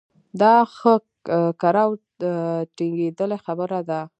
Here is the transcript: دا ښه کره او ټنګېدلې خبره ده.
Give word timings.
دا 0.41 0.53
ښه 0.75 0.93
کره 1.61 1.81
او 1.87 1.91
ټنګېدلې 2.75 3.37
خبره 3.45 3.79
ده. 3.89 4.01